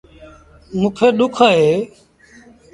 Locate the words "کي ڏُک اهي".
0.97-1.69